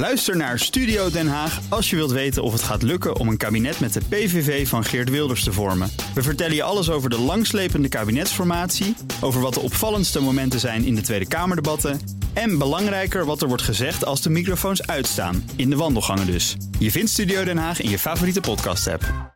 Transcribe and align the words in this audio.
Luister 0.00 0.36
naar 0.36 0.58
Studio 0.58 1.10
Den 1.10 1.28
Haag 1.28 1.60
als 1.68 1.90
je 1.90 1.96
wilt 1.96 2.10
weten 2.10 2.42
of 2.42 2.52
het 2.52 2.62
gaat 2.62 2.82
lukken 2.82 3.16
om 3.16 3.28
een 3.28 3.36
kabinet 3.36 3.80
met 3.80 3.92
de 3.92 4.00
PVV 4.08 4.68
van 4.68 4.84
Geert 4.84 5.10
Wilders 5.10 5.44
te 5.44 5.52
vormen. 5.52 5.90
We 6.14 6.22
vertellen 6.22 6.54
je 6.54 6.62
alles 6.62 6.90
over 6.90 7.10
de 7.10 7.18
langslepende 7.18 7.88
kabinetsformatie, 7.88 8.96
over 9.20 9.40
wat 9.40 9.54
de 9.54 9.60
opvallendste 9.60 10.20
momenten 10.20 10.60
zijn 10.60 10.84
in 10.84 10.94
de 10.94 11.00
Tweede 11.00 11.28
Kamerdebatten 11.28 12.00
en 12.32 12.58
belangrijker 12.58 13.24
wat 13.24 13.42
er 13.42 13.48
wordt 13.48 13.62
gezegd 13.62 14.04
als 14.04 14.22
de 14.22 14.30
microfoons 14.30 14.86
uitstaan, 14.86 15.50
in 15.56 15.70
de 15.70 15.76
wandelgangen 15.76 16.26
dus. 16.26 16.56
Je 16.78 16.90
vindt 16.90 17.10
Studio 17.10 17.44
Den 17.44 17.58
Haag 17.58 17.80
in 17.80 17.90
je 17.90 17.98
favoriete 17.98 18.40
podcast-app. 18.40 19.34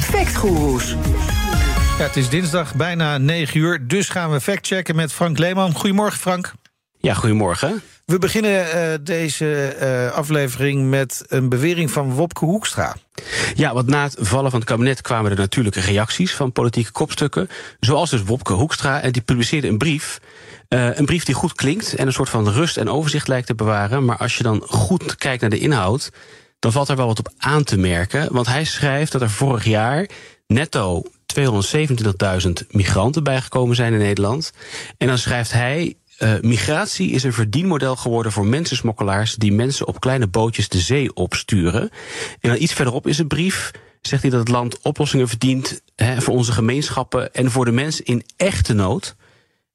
Factgoeroes. 0.00 0.94
Ja, 1.98 2.04
het 2.04 2.16
is 2.16 2.28
dinsdag 2.28 2.74
bijna 2.74 3.18
9 3.18 3.60
uur, 3.60 3.86
dus 3.88 4.08
gaan 4.08 4.30
we 4.30 4.40
factchecken 4.40 4.96
met 4.96 5.12
Frank 5.12 5.38
Leeman. 5.38 5.72
Goedemorgen 5.74 6.20
Frank. 6.20 6.52
Ja, 6.98 7.14
goedemorgen. 7.14 7.82
We 8.04 8.18
beginnen 8.18 8.66
uh, 8.66 8.94
deze 9.00 9.76
uh, 9.80 10.12
aflevering 10.12 10.88
met 10.90 11.24
een 11.28 11.48
bewering 11.48 11.90
van 11.90 12.12
Wopke 12.12 12.44
Hoekstra. 12.44 12.96
Ja, 13.54 13.74
want 13.74 13.86
na 13.86 14.02
het 14.02 14.16
vallen 14.18 14.50
van 14.50 14.60
het 14.60 14.68
kabinet 14.68 15.00
kwamen 15.00 15.30
er 15.30 15.36
natuurlijke 15.36 15.80
reacties 15.80 16.34
van 16.34 16.52
politieke 16.52 16.92
kopstukken. 16.92 17.48
Zoals 17.80 18.10
dus 18.10 18.22
Wopke 18.22 18.52
Hoekstra. 18.52 19.00
En 19.00 19.12
die 19.12 19.22
publiceerde 19.22 19.68
een 19.68 19.78
brief. 19.78 20.20
Uh, 20.68 20.96
een 20.96 21.04
brief 21.04 21.24
die 21.24 21.34
goed 21.34 21.52
klinkt 21.52 21.94
en 21.94 22.06
een 22.06 22.12
soort 22.12 22.28
van 22.28 22.48
rust 22.48 22.76
en 22.76 22.88
overzicht 22.88 23.28
lijkt 23.28 23.46
te 23.46 23.54
bewaren. 23.54 24.04
Maar 24.04 24.16
als 24.16 24.36
je 24.36 24.42
dan 24.42 24.62
goed 24.66 25.16
kijkt 25.16 25.40
naar 25.40 25.50
de 25.50 25.58
inhoud, 25.58 26.10
dan 26.58 26.72
valt 26.72 26.88
er 26.88 26.96
wel 26.96 27.06
wat 27.06 27.18
op 27.18 27.32
aan 27.38 27.64
te 27.64 27.78
merken. 27.78 28.32
Want 28.32 28.46
hij 28.46 28.64
schrijft 28.64 29.12
dat 29.12 29.22
er 29.22 29.30
vorig 29.30 29.64
jaar 29.64 30.08
netto 30.46 31.02
227.000 31.40 32.50
migranten 32.70 33.24
bijgekomen 33.24 33.76
zijn 33.76 33.92
in 33.92 33.98
Nederland. 33.98 34.52
En 34.98 35.06
dan 35.06 35.18
schrijft 35.18 35.52
hij. 35.52 35.96
Uh, 36.24 36.34
migratie 36.40 37.10
is 37.10 37.22
een 37.22 37.32
verdienmodel 37.32 37.96
geworden 37.96 38.32
voor 38.32 38.46
mensensmokkelaars 38.46 39.34
die 39.34 39.52
mensen 39.52 39.86
op 39.86 40.00
kleine 40.00 40.26
bootjes 40.26 40.68
de 40.68 40.80
zee 40.80 41.14
opsturen. 41.14 41.82
En 42.40 42.50
dan 42.50 42.60
iets 42.60 42.72
verderop 42.72 43.06
is 43.06 43.18
een 43.18 43.26
brief. 43.26 43.70
Zegt 44.00 44.22
hij 44.22 44.30
dat 44.30 44.40
het 44.40 44.48
land 44.48 44.78
oplossingen 44.82 45.28
verdient 45.28 45.82
hè, 45.96 46.20
voor 46.20 46.34
onze 46.34 46.52
gemeenschappen 46.52 47.34
en 47.34 47.50
voor 47.50 47.64
de 47.64 47.72
mensen 47.72 48.04
in 48.04 48.24
echte 48.36 48.72
nood. 48.72 49.16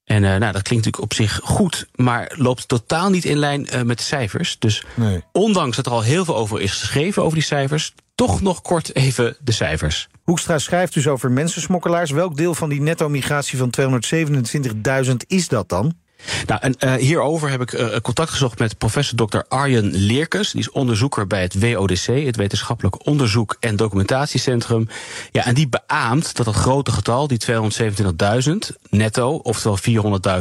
En 0.06 0.24
uh, 0.24 0.30
nou, 0.30 0.40
dat 0.40 0.62
klinkt 0.62 0.86
natuurlijk 0.86 1.04
op 1.04 1.14
zich 1.14 1.40
goed, 1.44 1.88
maar 1.96 2.34
loopt 2.36 2.68
totaal 2.68 3.10
niet 3.10 3.26
in 3.26 3.38
lijn 3.38 3.68
uh, 3.74 3.82
met 3.82 3.98
de 3.98 4.04
cijfers. 4.04 4.60
Dus 4.60 4.84
nee. 4.94 5.24
ondanks 5.32 5.76
dat 5.76 5.86
er 5.86 5.92
al 5.92 6.02
heel 6.02 6.26
veel 6.26 6.36
over 6.36 6.62
is 6.62 6.72
geschreven 6.72 7.24
over 7.24 7.38
die 7.38 7.48
cijfers, 7.48 7.94
toch 8.16 8.42
nog 8.42 8.62
kort 8.62 8.96
even 8.96 9.38
de 9.40 9.52
cijfers. 9.52 10.08
Hoekstra 10.24 10.58
schrijft 10.58 10.94
dus 10.94 11.08
over 11.08 11.32
mensensmokkelaars. 11.32 12.12
Welk 12.12 12.38
deel 12.38 12.56
van 12.56 12.70
die 12.70 12.82
netto-migratie 12.82 13.58
van 13.58 13.74
227.000 15.06 15.16
is 15.28 15.48
dat 15.48 15.70
dan? 15.70 15.96
Nou, 16.46 16.62
en 16.62 16.76
uh, 16.80 16.94
hierover 16.94 17.50
heb 17.50 17.62
ik 17.62 17.72
uh, 17.72 17.96
contact 18.02 18.30
gezocht 18.30 18.60
met 18.60 18.78
professor 18.78 19.28
Dr. 19.28 19.40
Arjen 19.48 19.92
Leerkes. 19.96 20.52
Die 20.52 20.62
is 20.62 20.72
onderzoeker 20.72 21.28
bij 21.28 21.42
het 21.42 21.60
WODC, 21.60 22.06
het 22.06 22.36
Wetenschappelijk 22.36 23.06
Onderzoek 23.06 23.58
en 23.60 23.76
Documentatiecentrum. 23.76 24.88
Ja, 25.32 25.46
en 25.46 25.54
die 25.54 25.70
beaamt 25.70 26.36
dat 26.36 26.46
dat 26.46 26.56
grote 26.56 26.92
getal, 26.92 27.28
die 27.28 27.40
227.000 27.52 28.54
netto, 28.90 29.36
oftewel 29.36 29.78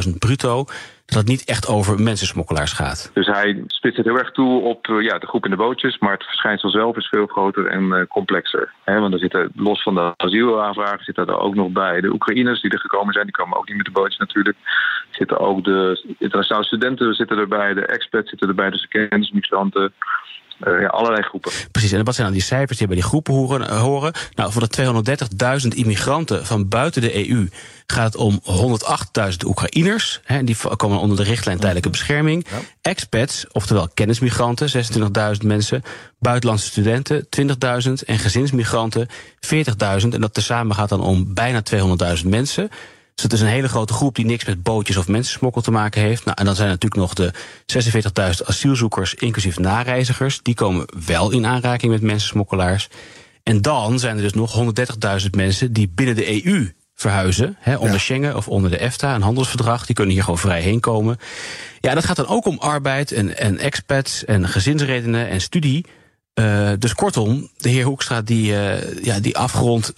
400.000 0.05 0.09
bruto, 0.17 0.65
dat 1.09 1.17
het 1.17 1.27
niet 1.27 1.45
echt 1.45 1.67
over 1.67 2.01
mensensmokkelaars 2.01 2.73
gaat. 2.73 3.11
Dus 3.13 3.27
hij 3.27 3.63
spitst 3.67 3.97
het 3.97 4.05
heel 4.05 4.17
erg 4.17 4.31
toe 4.31 4.61
op 4.61 4.87
uh, 4.87 5.01
ja, 5.01 5.17
de 5.17 5.27
groep 5.27 5.45
in 5.45 5.51
de 5.51 5.57
bootjes, 5.57 5.97
maar 5.97 6.11
het 6.11 6.23
verschijnsel 6.23 6.69
zelf 6.69 6.97
is 6.97 7.07
veel 7.07 7.25
groter 7.25 7.65
en 7.65 7.83
uh, 7.83 8.01
complexer. 8.07 8.73
Want 8.85 9.13
er 9.13 9.19
zitten 9.19 9.51
los 9.55 9.83
van 9.83 9.95
de 9.95 10.13
asielaanvragen 10.17 11.03
zitten 11.03 11.27
er 11.27 11.39
ook 11.39 11.55
nog 11.55 11.71
bij 11.71 12.01
de 12.01 12.11
Oekraïners 12.11 12.61
die 12.61 12.71
er 12.71 12.79
gekomen 12.79 13.13
zijn. 13.13 13.25
Die 13.25 13.35
komen 13.35 13.57
ook 13.57 13.67
niet 13.67 13.77
met 13.77 13.85
de 13.85 13.91
bootjes 13.91 14.17
natuurlijk. 14.17 14.57
Zitten 15.11 15.39
ook 15.39 15.63
de 15.63 16.15
internationale 16.17 16.65
studenten 16.65 17.13
zitten 17.13 17.37
erbij, 17.37 17.73
de 17.73 17.85
expats 17.85 18.29
zitten 18.29 18.47
erbij, 18.47 18.69
dus 18.69 18.81
de 18.81 19.07
kennismigranten. 19.07 19.93
Uh, 20.63 20.81
ja, 20.81 20.87
allerlei 20.87 21.23
groepen. 21.23 21.51
Precies, 21.71 21.91
en 21.91 22.03
wat 22.03 22.15
zijn 22.15 22.27
dan 22.27 22.35
die 22.35 22.45
cijfers 22.45 22.77
die 22.77 22.87
bij 22.87 22.95
die 22.95 23.05
groepen 23.05 23.33
horen? 23.33 23.77
horen? 23.77 24.13
Nou, 24.35 24.51
van 24.51 24.63
de 24.69 25.23
230.000 25.61 25.67
immigranten 25.77 26.45
van 26.45 26.67
buiten 26.67 27.01
de 27.01 27.29
EU 27.29 27.47
gaat 27.85 28.13
het 28.13 28.15
om 28.15 28.41
108.000 28.43 29.45
Oekraïners. 29.45 30.19
Hè, 30.23 30.43
die 30.43 30.57
komen 30.75 30.99
onder 30.99 31.17
de 31.17 31.23
richtlijn 31.23 31.57
tijdelijke 31.57 31.89
bescherming. 31.89 32.45
Ja. 32.49 32.57
Expats, 32.81 33.45
oftewel 33.51 33.89
kennismigranten, 33.93 34.69
26.000 35.41 35.45
mensen. 35.45 35.83
Buitenlandse 36.19 36.67
studenten, 36.67 37.27
20.000. 37.87 37.91
En 38.05 38.19
gezinsmigranten, 38.19 39.07
40.000. 39.09 40.07
En 40.09 40.21
dat 40.21 40.33
tezamen 40.33 40.75
gaat 40.75 40.89
dan 40.89 41.01
om 41.01 41.33
bijna 41.33 41.61
200.000 42.21 42.27
mensen. 42.27 42.69
Dus 43.19 43.31
het 43.31 43.39
is 43.39 43.45
een 43.47 43.53
hele 43.53 43.69
grote 43.69 43.93
groep 43.93 44.15
die 44.15 44.25
niks 44.25 44.45
met 44.45 44.63
bootjes 44.63 44.97
of 44.97 45.07
mensensmokkel 45.07 45.61
te 45.61 45.71
maken 45.71 46.01
heeft. 46.01 46.25
Nou, 46.25 46.37
en 46.39 46.45
dan 46.45 46.55
zijn 46.55 46.67
er 46.67 46.73
natuurlijk 46.73 47.01
nog 47.01 47.13
de 47.13 47.33
46.000 48.39 48.45
asielzoekers, 48.45 49.13
inclusief 49.13 49.59
nareizigers. 49.59 50.39
Die 50.41 50.53
komen 50.53 50.85
wel 51.05 51.31
in 51.31 51.45
aanraking 51.45 51.91
met 51.91 52.01
mensensmokkelaars. 52.01 52.89
En 53.43 53.61
dan 53.61 53.99
zijn 53.99 54.15
er 54.15 54.21
dus 54.21 54.33
nog 54.33 54.63
130.000 55.21 55.29
mensen 55.29 55.73
die 55.73 55.91
binnen 55.95 56.15
de 56.15 56.45
EU 56.45 56.71
verhuizen. 56.95 57.55
Hè, 57.59 57.75
onder 57.75 57.91
ja. 57.91 57.97
Schengen 57.97 58.35
of 58.35 58.47
onder 58.47 58.71
de 58.71 58.77
EFTA, 58.77 59.15
een 59.15 59.21
handelsverdrag. 59.21 59.85
Die 59.85 59.95
kunnen 59.95 60.13
hier 60.13 60.23
gewoon 60.23 60.39
vrij 60.39 60.61
heen 60.61 60.79
komen. 60.79 61.17
Ja, 61.79 61.93
dat 61.93 62.05
gaat 62.05 62.15
dan 62.15 62.27
ook 62.27 62.45
om 62.45 62.57
arbeid 62.59 63.11
en, 63.11 63.37
en 63.37 63.57
expats 63.57 64.25
en 64.25 64.47
gezinsredenen 64.47 65.29
en 65.29 65.41
studie. 65.41 65.85
Uh, 66.39 66.71
dus 66.79 66.93
kortom, 66.93 67.49
de 67.57 67.69
heer 67.69 67.85
Hoekstra 67.85 68.21
die, 68.21 68.51
uh, 68.51 69.03
ja, 69.03 69.19
die 69.19 69.37
afgerond 69.37 69.93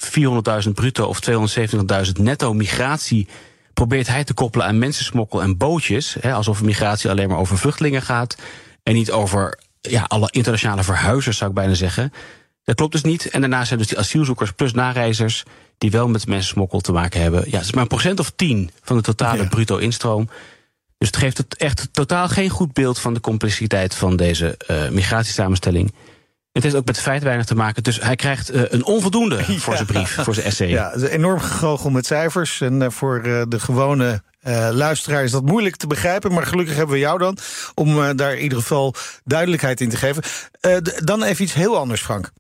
400.000 0.66 0.70
bruto 0.74 1.06
of 1.06 1.20
270.000 1.30 2.12
netto 2.14 2.54
migratie 2.54 3.28
probeert 3.74 4.08
hij 4.08 4.24
te 4.24 4.34
koppelen 4.34 4.68
aan 4.68 4.78
mensensmokkel 4.78 5.42
en 5.42 5.58
bootjes. 5.58 6.16
Hè, 6.20 6.34
alsof 6.34 6.62
migratie 6.62 7.10
alleen 7.10 7.30
maar 7.30 7.38
over 7.38 7.58
vluchtelingen 7.58 8.02
gaat. 8.02 8.38
En 8.84 8.94
niet 8.94 9.12
over 9.12 9.60
ja, 9.82 10.06
alle 10.08 10.28
internationale 10.32 10.84
verhuizers, 10.84 11.38
zou 11.38 11.50
ik 11.50 11.56
bijna 11.56 11.74
zeggen. 11.74 12.14
Dat 12.64 12.76
klopt 12.76 12.92
dus 12.92 13.04
niet. 13.04 13.30
En 13.30 13.42
daarnaast 13.42 13.68
zijn 13.68 13.80
dus 13.80 13.88
die 13.88 14.00
asielzoekers 14.00 14.52
plus 14.52 14.74
nareizers 14.74 15.44
die 15.78 15.92
wel 15.92 16.08
met 16.08 16.28
mensensmokkel 16.28 16.80
te 16.80 16.92
maken 16.92 17.22
hebben. 17.22 17.44
Ja, 17.46 17.58
het 17.58 17.66
is 17.66 17.72
maar 17.72 17.82
een 17.82 17.88
procent 17.88 18.20
of 18.20 18.32
10 18.36 18.72
van 18.84 18.98
de 18.98 19.04
totale 19.04 19.44
ja. 19.44 19.50
bruto 19.50 19.78
instroom. 19.78 20.30
Dus 20.98 21.08
het 21.08 21.18
geeft 21.18 21.38
het 21.38 21.56
echt 21.56 21.90
totaal 21.92 22.28
geen 22.28 22.50
goed 22.50 22.74
beeld 22.74 23.00
van 23.00 23.14
de 23.14 23.20
complexiteit 23.20 23.96
van 23.96 24.16
deze 24.16 24.58
uh, 24.68 24.90
migratiesamenstelling. 24.90 25.94
Het 26.52 26.64
heeft 26.64 26.76
ook 26.76 26.86
met 26.86 27.00
feit 27.00 27.24
weinig 27.24 27.46
te 27.46 27.56
maken. 27.56 27.84
Dus 27.84 28.02
hij 28.02 28.16
krijgt 28.16 28.54
uh, 28.54 28.62
een 28.68 28.86
onvoldoende 28.86 29.36
ja. 29.48 29.58
voor 29.58 29.76
zijn 29.76 29.88
brief, 29.88 30.18
voor 30.22 30.34
zijn 30.34 30.46
essay. 30.46 30.70
Ja, 30.70 30.94
enorm 30.94 31.40
gegoochel 31.40 31.90
met 31.90 32.06
cijfers. 32.06 32.62
En 32.62 32.82
uh, 32.82 32.90
voor 32.90 33.26
uh, 33.26 33.42
de 33.48 33.60
gewone 33.60 34.22
uh, 34.48 34.70
luisteraar 34.72 35.24
is 35.24 35.32
dat 35.32 35.46
moeilijk 35.46 35.76
te 35.76 35.88
begrijpen. 35.88 36.34
Maar 36.34 36.46
gelukkig 36.46 36.76
hebben 36.76 36.94
we 36.96 37.02
jou 37.02 37.18
dan 37.18 37.38
om 37.76 37.98
uh, 37.98 38.10
daar 38.16 38.34
in 38.34 38.44
ieder 38.44 38.58
geval 38.58 38.96
duidelijkheid 39.24 39.82
in 39.82 39.90
te 39.90 39.98
geven. 39.98 40.24
Uh, 40.62 40.78
dan 41.04 41.24
even 41.24 41.44
iets 41.44 41.54
heel 41.54 41.78
anders, 41.78 42.02
Frank. 42.02 42.32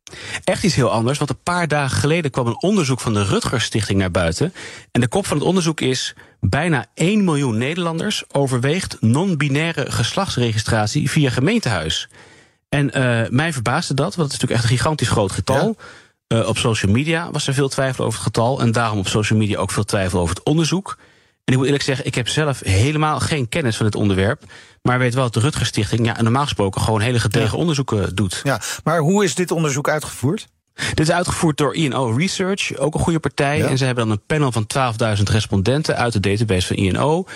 Echt 0.44 0.64
iets 0.64 0.76
heel 0.76 0.92
anders, 0.92 1.18
want 1.18 1.30
een 1.30 1.44
paar 1.44 1.68
dagen 1.68 1.98
geleden 1.98 2.32
kwam 2.32 2.48
een 2.48 2.62
onderzoek 2.62 3.00
van 3.00 3.14
de 3.14 3.24
Rutgers 3.24 3.64
Stichting 3.64 4.00
naar 4.00 4.12
buiten. 4.12 4.54
En 4.92 5.02
de 5.02 5.08
kop 5.08 5.26
van 5.26 5.38
het 5.38 5.46
onderzoek 5.46 5.82
is: 5.82 6.16
bijna 6.40 6.86
1 6.94 7.24
miljoen 7.24 7.58
Nederlanders 7.58 8.24
overweegt 8.32 8.98
non-binaire 9.00 9.92
geslachtsregistratie 9.92 11.10
via 11.10 11.30
gemeentehuis. 11.30 12.10
En 12.76 12.98
uh, 12.98 13.30
mij 13.30 13.54
verbaasde 13.54 13.94
dat, 13.94 14.16
want 14.16 14.32
het 14.32 14.34
is 14.34 14.40
natuurlijk 14.40 14.62
echt 14.62 14.64
een 14.64 14.78
gigantisch 14.78 15.09
groot 15.09 15.32
getal. 15.32 15.76
Ja. 16.28 16.38
Uh, 16.38 16.48
op 16.48 16.58
social 16.58 16.92
media 16.92 17.32
was 17.32 17.48
er 17.48 17.54
veel 17.54 17.70
twijfel 17.70 18.06
over 18.06 18.20
het 18.20 18.28
getal. 18.28 18.62
En 18.62 18.72
daarom 18.72 19.00
op 19.00 19.08
social 19.08 19.40
media 19.40 19.58
ook 19.58 19.72
veel 19.72 19.84
twijfel 19.84 20.20
over 20.20 20.36
het 20.36 20.46
onderzoek. 20.46 20.98
En 21.44 21.54
ik 21.54 21.56
moet 21.56 21.66
eerlijk 21.66 21.84
zeggen, 21.84 22.06
ik 22.06 22.16
heb 22.16 22.28
zelf 22.28 22.59
helemaal 22.59 23.20
geen 23.20 23.50
kennis 23.50 23.76
van 23.76 23.86
dit 23.86 23.96
onderwerp. 23.96 24.44
Maar 24.82 25.00
weet 25.00 25.14
wel 25.14 25.24
dat 25.24 25.34
de 25.34 25.40
Rutgers 25.40 25.68
Stichting 25.68 26.06
ja, 26.06 26.22
normaal 26.22 26.44
gesproken 26.44 26.82
gewoon 26.82 27.02
hele 27.02 27.20
gedegen 27.20 27.52
ja. 27.52 27.58
onderzoeken 27.58 28.16
doet. 28.16 28.42
Ja, 28.44 28.62
maar 28.84 29.00
hoe 29.00 29.24
is 29.24 29.36
dit 29.36 29.52
onderzoek 29.52 29.90
uitgevoerd? 29.90 30.48
Dit 30.74 31.00
is 31.00 31.12
uitgevoerd 31.12 31.58
door 31.58 31.76
INO 31.76 32.09
Research, 32.09 32.78
ook 32.78 32.94
een 32.94 33.00
goede 33.00 33.20
partij. 33.20 33.58
Ja. 33.58 33.68
En 33.68 33.78
ze 33.78 33.86
hebben 33.86 34.08
dan 34.08 34.14
een 34.14 34.26
panel 34.26 34.52
van 34.52 34.68
12.000 35.18 35.24
respondenten 35.24 35.98
uit 35.98 36.14
de 36.14 36.20
database 36.20 36.68
van 36.68 36.76
INO. 36.76 37.26
97% 37.26 37.28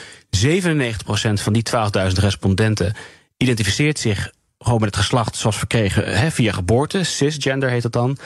van 1.34 1.53
die 1.53 1.63
12.000 1.72 2.13
respondenten 2.13 2.96
identificeert 3.38 4.00
zich 4.00 4.31
gewoon 4.66 4.79
met 4.79 4.90
het 4.90 5.03
geslacht 5.03 5.35
zoals 5.35 5.58
verkregen 5.58 6.20
hè, 6.20 6.32
via 6.32 6.52
geboorte. 6.52 7.03
Cisgender 7.03 7.70
heet 7.70 7.84
het 7.84 7.91
dan. 7.91 8.17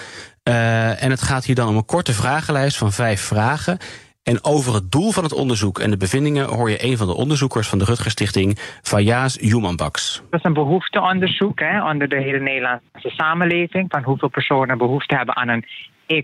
Uh, 0.43 1.03
en 1.03 1.09
het 1.09 1.21
gaat 1.21 1.45
hier 1.45 1.55
dan 1.55 1.67
om 1.67 1.75
een 1.75 1.85
korte 1.85 2.13
vragenlijst 2.13 2.77
van 2.77 2.91
vijf 2.91 3.21
vragen. 3.21 3.77
En 4.23 4.43
over 4.43 4.73
het 4.73 4.91
doel 4.91 5.11
van 5.11 5.23
het 5.23 5.33
onderzoek 5.33 5.79
en 5.79 5.89
de 5.89 5.97
bevindingen 5.97 6.45
hoor 6.45 6.69
je 6.69 6.83
een 6.83 6.97
van 6.97 7.07
de 7.07 7.15
onderzoekers 7.15 7.67
van 7.67 7.79
de 7.79 7.85
Rutgers 7.85 8.13
Stichting, 8.13 8.57
Fayaz 8.81 9.37
Jumanbaks. 9.41 10.23
Dat 10.29 10.39
is 10.39 10.45
een 10.45 10.53
behoefteonderzoek 10.53 11.59
hè, 11.59 11.89
onder 11.89 12.09
de 12.09 12.21
hele 12.21 12.39
Nederlandse 12.39 13.09
samenleving. 13.09 13.85
Van 13.89 14.03
hoeveel 14.03 14.29
personen 14.29 14.77
behoefte 14.77 15.15
hebben 15.15 15.35
aan 15.35 15.47
een 15.47 15.65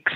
X 0.04 0.14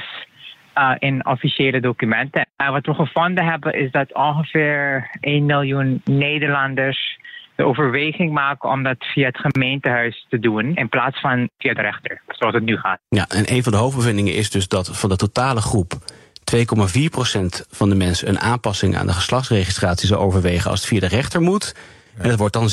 uh, 0.78 0.92
in 1.00 1.26
officiële 1.26 1.80
documenten. 1.80 2.48
En 2.56 2.72
wat 2.72 2.86
we 2.86 2.94
gevonden 2.94 3.46
hebben 3.46 3.74
is 3.74 3.92
dat 3.92 4.14
ongeveer 4.14 5.10
1 5.20 5.46
miljoen 5.46 6.02
Nederlanders 6.04 7.18
de 7.60 7.66
overweging 7.66 8.32
maken 8.32 8.70
om 8.70 8.84
dat 8.84 8.98
via 9.00 9.26
het 9.26 9.38
gemeentehuis 9.38 10.26
te 10.30 10.40
doen 10.40 10.76
in 10.76 10.90
plaats 10.90 11.20
van 11.20 11.50
via 11.58 11.74
de 11.74 11.82
rechter, 11.82 12.22
zoals 12.28 12.54
het 12.54 12.64
nu 12.64 12.78
gaat. 12.78 13.00
Ja, 13.10 13.26
en 13.30 13.54
een 13.54 13.64
van 13.64 13.72
de 13.72 13.78
hoofdbevindingen 13.78 14.34
is 14.34 14.50
dus 14.50 14.68
dat 14.68 14.98
van 14.98 15.10
de 15.10 15.16
totale 15.16 15.62
groep 15.62 15.94
2,4% 16.56 16.62
van 17.70 17.90
de 17.90 17.96
mensen 17.96 18.30
een 18.30 18.40
aanpassing 18.40 18.98
aan 18.98 19.08
de 19.08 19.14
geslachtsregistratie 19.14 20.08
zou 20.08 20.22
overwegen 20.22 20.72
als 20.72 20.80
het 20.80 20.90
via 20.90 21.00
de 21.00 21.08
rechter 21.08 21.42
moet. 21.42 21.76
En 22.18 22.30
dat 22.30 22.38
wordt 22.40 22.54
dan 22.54 22.70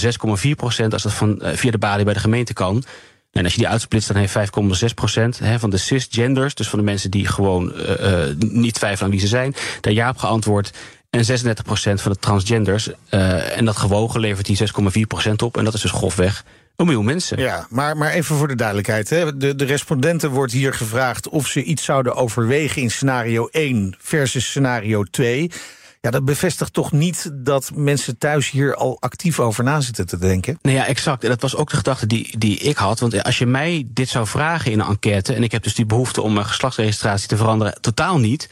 6,4 0.46 0.50
procent 0.56 0.92
als 0.92 1.02
dat 1.02 1.14
van, 1.14 1.38
via 1.42 1.70
de 1.70 1.78
balie 1.78 2.04
bij 2.04 2.14
de 2.14 2.20
gemeente 2.20 2.52
kan. 2.52 2.84
En 3.32 3.44
als 3.44 3.52
je 3.52 3.58
die 3.58 3.68
uitsplitst, 3.68 4.08
dan 4.08 4.16
heeft 4.16 4.38
5,6 4.82 4.94
procent 4.94 5.40
van 5.58 5.70
de 5.70 5.76
cisgenders, 5.76 6.54
dus 6.54 6.68
van 6.68 6.78
de 6.78 6.84
mensen 6.84 7.10
die 7.10 7.26
gewoon 7.26 7.72
uh, 7.76 8.24
niet 8.38 8.74
twijfelen 8.74 9.04
aan 9.04 9.10
wie 9.10 9.20
ze 9.20 9.26
zijn, 9.26 9.54
daar 9.80 9.92
ja 9.92 10.08
op 10.08 10.16
geantwoord. 10.16 10.72
En 11.10 11.24
36 11.24 11.64
procent 11.64 12.00
van 12.00 12.12
de 12.12 12.18
transgenders. 12.18 12.88
Uh, 13.10 13.56
en 13.56 13.64
dat 13.64 13.76
gewogen 13.76 14.20
levert 14.20 14.46
die 14.46 14.58
6,4 14.58 15.00
procent 15.08 15.42
op. 15.42 15.56
En 15.56 15.64
dat 15.64 15.74
is 15.74 15.80
dus 15.80 15.90
grofweg 15.90 16.44
een 16.76 16.86
miljoen 16.86 17.04
mensen. 17.04 17.38
Ja, 17.38 17.66
maar, 17.70 17.96
maar 17.96 18.10
even 18.10 18.36
voor 18.36 18.48
de 18.48 18.54
duidelijkheid. 18.54 19.10
Hè. 19.10 19.36
De, 19.36 19.54
de 19.54 19.64
respondenten 19.64 20.30
wordt 20.30 20.52
hier 20.52 20.74
gevraagd 20.74 21.28
of 21.28 21.46
ze 21.46 21.62
iets 21.62 21.84
zouden 21.84 22.14
overwegen 22.14 22.82
in 22.82 22.90
scenario 22.90 23.46
1 23.46 23.94
versus 23.98 24.46
scenario 24.46 25.02
2. 25.02 25.50
Ja, 26.00 26.10
dat 26.10 26.24
bevestigt 26.24 26.72
toch 26.72 26.92
niet 26.92 27.30
dat 27.34 27.70
mensen 27.74 28.18
thuis 28.18 28.50
hier 28.50 28.74
al 28.74 28.96
actief 29.00 29.40
over 29.40 29.64
na 29.64 29.80
zitten 29.80 30.06
te 30.06 30.18
denken? 30.18 30.58
Nee, 30.62 30.74
ja, 30.74 30.86
exact. 30.86 31.22
En 31.22 31.28
dat 31.28 31.40
was 31.40 31.56
ook 31.56 31.70
de 31.70 31.76
gedachte 31.76 32.06
die, 32.06 32.38
die 32.38 32.58
ik 32.58 32.76
had. 32.76 33.00
Want 33.00 33.22
als 33.22 33.38
je 33.38 33.46
mij 33.46 33.86
dit 33.86 34.08
zou 34.08 34.26
vragen 34.26 34.72
in 34.72 34.80
een 34.80 34.86
enquête... 34.86 35.34
en 35.34 35.42
ik 35.42 35.52
heb 35.52 35.62
dus 35.62 35.74
die 35.74 35.86
behoefte 35.86 36.22
om 36.22 36.32
mijn 36.32 36.46
geslachtsregistratie 36.46 37.28
te 37.28 37.36
veranderen... 37.36 37.80
totaal 37.80 38.18
niet. 38.18 38.48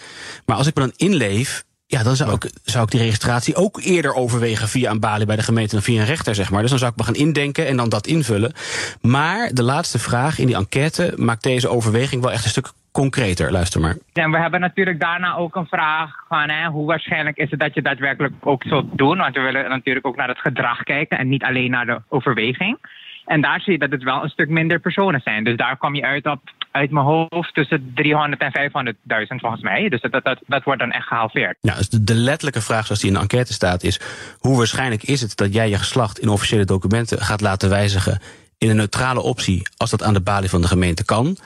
Maar 0.46 0.56
als 0.56 0.66
ik 0.66 0.74
me 0.74 0.80
dan 0.80 0.92
inleef 0.96 1.64
ja, 1.94 2.02
dan 2.02 2.16
zou 2.16 2.34
ik, 2.34 2.50
zou 2.64 2.84
ik 2.84 2.90
die 2.90 3.00
registratie 3.00 3.54
ook 3.54 3.80
eerder 3.80 4.14
overwegen 4.14 4.68
via 4.68 4.90
een 4.90 5.00
balie 5.00 5.26
bij 5.26 5.36
de 5.36 5.42
gemeente 5.42 5.74
dan 5.74 5.82
via 5.82 6.00
een 6.00 6.06
rechter, 6.06 6.34
zeg 6.34 6.50
maar. 6.50 6.60
Dus 6.60 6.70
dan 6.70 6.78
zou 6.78 6.90
ik 6.90 6.98
me 6.98 7.04
gaan 7.04 7.24
indenken 7.26 7.66
en 7.66 7.76
dan 7.76 7.88
dat 7.88 8.06
invullen. 8.06 8.52
Maar 9.00 9.50
de 9.52 9.62
laatste 9.62 9.98
vraag 9.98 10.38
in 10.38 10.46
die 10.46 10.56
enquête 10.56 11.12
maakt 11.16 11.42
deze 11.42 11.68
overweging 11.68 12.22
wel 12.22 12.32
echt 12.32 12.44
een 12.44 12.50
stuk 12.50 12.72
concreter. 12.92 13.52
Luister 13.52 13.80
maar. 13.80 13.96
En 14.12 14.30
we 14.30 14.38
hebben 14.38 14.60
natuurlijk 14.60 15.00
daarna 15.00 15.36
ook 15.36 15.54
een 15.56 15.66
vraag 15.66 16.10
van 16.28 16.48
hè, 16.48 16.68
hoe 16.68 16.86
waarschijnlijk 16.86 17.36
is 17.36 17.50
het 17.50 17.60
dat 17.60 17.74
je 17.74 17.82
daadwerkelijk 17.82 18.34
ook 18.40 18.62
zult 18.62 18.86
doen. 18.98 19.18
Want 19.18 19.34
we 19.34 19.40
willen 19.40 19.68
natuurlijk 19.68 20.06
ook 20.06 20.16
naar 20.16 20.28
het 20.28 20.38
gedrag 20.38 20.82
kijken 20.82 21.18
en 21.18 21.28
niet 21.28 21.44
alleen 21.44 21.70
naar 21.70 21.86
de 21.86 22.00
overweging. 22.08 22.78
En 23.26 23.40
daar 23.40 23.60
zie 23.60 23.72
je 23.72 23.78
dat 23.78 23.90
het 23.90 24.02
wel 24.02 24.22
een 24.22 24.28
stuk 24.28 24.48
minder 24.48 24.78
personen 24.80 25.20
zijn. 25.24 25.44
Dus 25.44 25.56
daar 25.56 25.76
kom 25.76 25.94
je 25.94 26.04
uit 26.04 26.26
op, 26.26 26.40
uit 26.74 26.90
mijn 26.90 27.06
hoofd, 27.06 27.54
tussen 27.54 27.92
300 27.94 28.42
en 28.42 28.94
500.000 28.94 29.34
volgens 29.36 29.62
mij. 29.62 29.88
Dus 29.88 30.00
dat, 30.00 30.24
dat, 30.24 30.38
dat 30.46 30.64
wordt 30.64 30.80
dan 30.80 30.90
echt 30.90 31.06
gehalveerd. 31.06 31.56
Ja, 31.60 31.74
dus 31.74 31.88
de, 31.88 32.04
de 32.04 32.14
letterlijke 32.14 32.60
vraag 32.60 32.86
zoals 32.86 33.00
die 33.00 33.08
in 33.08 33.14
de 33.14 33.22
enquête 33.22 33.52
staat 33.52 33.82
is... 33.82 34.00
hoe 34.38 34.56
waarschijnlijk 34.56 35.02
is 35.02 35.20
het 35.20 35.36
dat 35.36 35.54
jij 35.54 35.68
je 35.68 35.78
geslacht 35.78 36.18
in 36.18 36.28
officiële 36.28 36.64
documenten 36.64 37.20
gaat 37.20 37.40
laten 37.40 37.68
wijzigen... 37.68 38.20
in 38.58 38.68
een 38.70 38.76
neutrale 38.76 39.20
optie, 39.20 39.68
als 39.76 39.90
dat 39.90 40.02
aan 40.02 40.14
de 40.14 40.20
balie 40.20 40.48
van 40.48 40.60
de 40.60 40.66
gemeente 40.66 41.04
kan... 41.04 41.36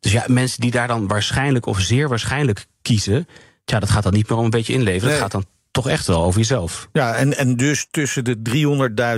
Dus 0.00 0.12
ja, 0.12 0.24
mensen 0.26 0.60
die 0.60 0.70
daar 0.70 0.88
dan 0.88 1.06
waarschijnlijk 1.06 1.66
of 1.66 1.80
zeer 1.80 2.08
waarschijnlijk 2.08 2.66
kiezen... 2.82 3.28
ja, 3.64 3.78
dat 3.78 3.90
gaat 3.90 4.02
dan 4.02 4.12
niet 4.12 4.28
meer 4.28 4.38
om 4.38 4.44
een 4.44 4.50
beetje 4.50 4.72
inleveren. 4.72 5.08
Nee. 5.08 5.20
Dat 5.20 5.20
gaat 5.20 5.32
dan 5.32 5.59
toch 5.70 5.88
echt 5.88 6.06
wel 6.06 6.22
over 6.22 6.38
jezelf. 6.38 6.88
Ja, 6.92 7.14
en, 7.14 7.36
en 7.36 7.56
dus 7.56 7.86
tussen 7.90 8.24
de 8.24 8.36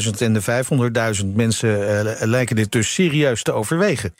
300.000 0.04 0.18
en 0.18 0.32
de 0.32 1.20
500.000 1.22 1.26
mensen 1.26 1.70
uh, 1.78 2.12
lijken 2.20 2.56
dit 2.56 2.72
dus 2.72 2.94
serieus 2.94 3.42
te 3.42 3.52
overwegen. 3.52 4.14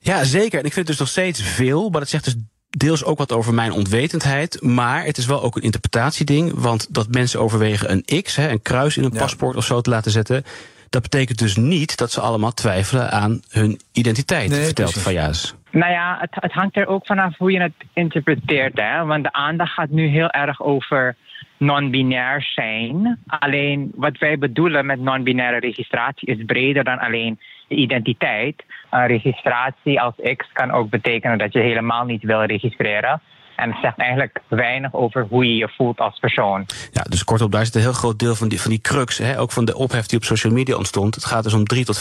Ja, 0.00 0.24
zeker. 0.24 0.58
En 0.58 0.64
ik 0.64 0.72
vind 0.72 0.74
het 0.74 0.86
dus 0.86 0.98
nog 0.98 1.08
steeds 1.08 1.42
veel, 1.42 1.90
maar 1.90 2.00
dat 2.00 2.08
zegt 2.08 2.24
dus 2.24 2.36
deels 2.68 3.04
ook 3.04 3.18
wat 3.18 3.32
over 3.32 3.54
mijn 3.54 3.72
onwetendheid. 3.72 4.62
Maar 4.62 5.04
het 5.04 5.18
is 5.18 5.26
wel 5.26 5.42
ook 5.42 5.56
een 5.56 5.62
interpretatieding. 5.62 6.52
Want 6.54 6.94
dat 6.94 7.08
mensen 7.08 7.40
overwegen 7.40 7.92
een 7.92 8.22
X, 8.22 8.36
hè, 8.36 8.48
een 8.48 8.62
kruis 8.62 8.96
in 8.96 9.04
een 9.04 9.12
ja. 9.12 9.18
paspoort 9.18 9.56
of 9.56 9.64
zo 9.64 9.80
te 9.80 9.90
laten 9.90 10.10
zetten. 10.10 10.44
Dat 10.88 11.02
betekent 11.02 11.38
dus 11.38 11.56
niet 11.56 11.96
dat 11.96 12.12
ze 12.12 12.20
allemaal 12.20 12.52
twijfelen 12.52 13.10
aan 13.10 13.40
hun 13.50 13.80
identiteit, 13.92 14.50
nee, 14.50 14.64
vertelt 14.64 14.92
Fayyaz. 14.92 15.52
Nou 15.70 15.92
ja, 15.92 16.16
het, 16.20 16.30
het, 16.30 16.52
hangt 16.52 16.76
er 16.76 16.86
ook 16.86 17.06
vanaf 17.06 17.36
hoe 17.36 17.52
je 17.52 17.60
het 17.60 17.72
interpreteert. 17.92 18.76
Hè? 18.76 19.04
Want 19.04 19.24
de 19.24 19.32
aandacht 19.32 19.72
gaat 19.72 19.90
nu 19.90 20.06
heel 20.06 20.30
erg 20.30 20.62
over 20.62 21.16
non-binair 21.58 22.42
zijn. 22.42 23.18
Alleen 23.26 23.92
wat 23.94 24.18
wij 24.18 24.38
bedoelen 24.38 24.86
met 24.86 25.00
non-binaire 25.00 25.58
registratie 25.58 26.28
is 26.28 26.44
breder 26.46 26.84
dan 26.84 26.98
alleen 26.98 27.38
de 27.68 27.74
identiteit. 27.74 28.64
Een 28.90 29.06
registratie 29.06 30.00
als 30.00 30.14
X 30.36 30.46
kan 30.52 30.70
ook 30.70 30.90
betekenen 30.90 31.38
dat 31.38 31.52
je 31.52 31.58
helemaal 31.58 32.04
niet 32.04 32.22
wil 32.22 32.42
registreren. 32.42 33.20
En 33.56 33.70
het 33.70 33.78
zegt 33.82 33.98
eigenlijk 33.98 34.40
weinig 34.48 34.94
over 34.94 35.26
hoe 35.30 35.44
je 35.44 35.56
je 35.56 35.68
voelt 35.76 35.98
als 35.98 36.18
persoon. 36.18 36.66
Ja, 36.92 37.02
dus 37.02 37.24
kortom, 37.24 37.50
daar 37.50 37.64
zit 37.64 37.74
een 37.74 37.80
heel 37.80 37.92
groot 37.92 38.18
deel 38.18 38.34
van 38.34 38.48
die, 38.48 38.60
van 38.60 38.70
die 38.70 38.80
crux, 38.80 39.18
hè, 39.18 39.40
ook 39.40 39.52
van 39.52 39.64
de 39.64 39.76
ophef 39.76 40.06
die 40.06 40.18
op 40.18 40.24
social 40.24 40.52
media 40.52 40.76
ontstond. 40.76 41.14
Het 41.14 41.24
gaat 41.24 41.42
dus 41.42 41.54
om 41.54 41.64
3 41.64 41.84
tot 41.84 41.98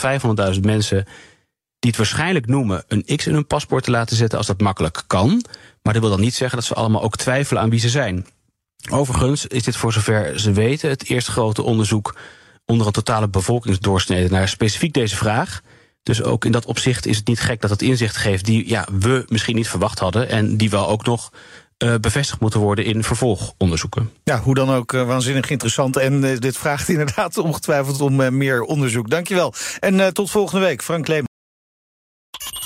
500.000 0.56 0.60
mensen 0.62 1.06
die 1.80 1.90
het 1.90 1.98
waarschijnlijk 1.98 2.48
noemen 2.48 2.84
een 2.88 3.06
X 3.16 3.28
in 3.28 3.34
hun 3.34 3.48
paspoort 3.48 3.84
te 3.84 3.92
laten 3.92 4.16
zetten 4.16 4.38
als 4.38 4.48
dat 4.48 4.62
makkelijk 4.62 5.04
kan. 5.08 5.44
Maar 5.82 5.94
dat 5.94 6.02
wil 6.02 6.12
dan 6.12 6.22
niet 6.22 6.34
zeggen 6.34 6.58
dat 6.58 6.68
ze 6.68 6.74
allemaal 6.74 7.04
ook 7.04 7.16
twijfelen 7.16 7.62
aan 7.62 7.70
wie 7.70 7.80
ze 7.80 7.90
zijn. 7.90 8.26
Overigens 8.92 9.46
is 9.46 9.64
dit 9.64 9.76
voor 9.76 9.94
zover 9.94 10.40
ze 10.40 10.52
weten 10.52 10.90
het 10.90 11.10
eerste 11.10 11.32
grote 11.32 11.64
onderzoek 11.64 12.16
onder 12.66 12.88
een 12.88 12.94
totale 12.94 13.30
bevolkingsdoorsnede 13.30 14.30
naar 14.30 14.48
specifiek 14.48 14.94
deze 14.94 15.16
vraag. 15.16 15.62
Dus 16.04 16.24
ook 16.24 16.46
in 16.46 16.52
dat 16.52 16.66
opzicht 16.66 17.06
is 17.06 17.18
het 17.18 17.28
niet 17.28 17.40
gek 17.40 17.62
dat 17.62 17.70
het 17.70 17.82
inzicht 17.82 18.18
geeft 18.18 18.46
die 18.46 18.70
ja, 18.70 18.88
we 19.00 19.26
misschien 19.28 19.56
niet 19.56 19.70
verwacht 19.70 20.00
hadden 20.00 20.30
en 20.30 20.58
die 20.58 20.70
wel 20.70 20.88
ook 20.88 21.06
nog 21.06 21.32
uh, 21.84 21.96
bevestigd 22.02 22.40
moeten 22.40 22.60
worden 22.60 22.86
in 22.86 23.04
vervolgonderzoeken. 23.04 24.12
Ja, 24.24 24.40
hoe 24.40 24.56
dan 24.56 24.70
ook 24.70 24.94
uh, 24.94 25.08
waanzinnig 25.08 25.50
interessant. 25.50 25.98
En 25.98 26.24
uh, 26.24 26.38
dit 26.38 26.58
vraagt 26.58 26.90
inderdaad 26.98 27.38
ongetwijfeld 27.38 28.02
om 28.02 28.38
meer 28.38 28.62
onderzoek. 28.62 29.10
Dankjewel. 29.10 29.54
En 29.80 30.14
tot 30.14 30.32
volgende 30.32 30.66
week, 30.66 30.84
Frank 30.84 31.08
Leeman. 31.08 31.27